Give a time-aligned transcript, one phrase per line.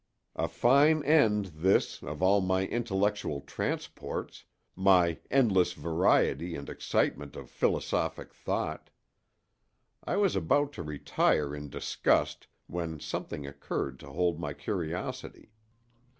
[0.35, 8.33] A fine end, this, of all my intellectual transports—my "endless variety and excitement of philosophic
[8.33, 8.89] thought!"
[10.03, 15.51] I was about to retire in disgust when something occurred to hold my curiosity.